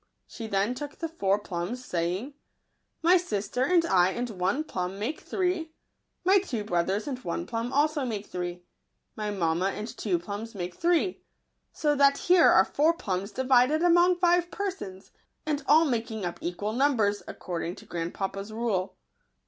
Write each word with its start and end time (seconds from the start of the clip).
She 0.25 0.47
then 0.47 0.73
took 0.73 0.97
the 0.97 1.07
four 1.07 1.37
plums, 1.37 1.85
saying," 1.85 2.33
My 3.03 3.17
sister 3.17 3.63
and 3.63 3.85
I 3.85 4.09
and 4.09 4.31
one 4.31 4.63
plum 4.63 4.97
make 4.97 5.21
three; 5.21 5.73
my 6.25 6.39
two 6.39 6.63
brothers 6.63 7.07
and 7.07 7.19
one 7.23 7.45
plum 7.45 7.67
make 7.69 7.75
also 7.77 8.21
three; 8.23 8.63
and 9.15 9.37
mamma 9.39 9.67
and 9.67 9.87
two 9.87 10.17
plums 10.17 10.55
make 10.55 10.73
three: 10.73 11.21
so 11.71 11.93
that 11.93 12.17
here 12.17 12.47
are 12.49 12.65
four 12.65 12.95
plums 12.95 13.31
divided 13.31 13.83
among 13.83 14.15
five 14.15 14.49
persons, 14.49 15.11
and 15.45 15.63
all 15.67 15.85
making 15.85 16.25
up 16.25 16.39
equal 16.41 16.73
numbers, 16.73 17.21
according 17.27 17.75
to 17.75 17.85
grand 17.85 18.15
papa's 18.15 18.51
rule." 18.51 18.95